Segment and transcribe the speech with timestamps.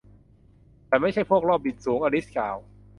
[0.89, 2.57] ฉันไม่ใช่พวกรอบบินสูง อลิซกล่าว